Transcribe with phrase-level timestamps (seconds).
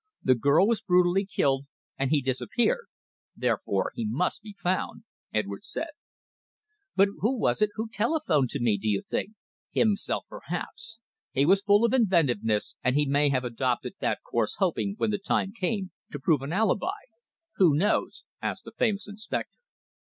[0.23, 2.87] The girl was brutally killed, and he disappeared.
[3.35, 5.89] Therefore he must be found," Edwards said.
[6.95, 9.77] "But who was it who telephoned to me, do you think?" I asked.
[9.77, 11.01] "Himself, perhaps.
[11.33, 15.19] He was full of inventiveness, and he may have adopted that course hoping, when the
[15.19, 16.97] time came, to prove an alibi.
[17.57, 19.59] Who knows?" asked the famous inspector.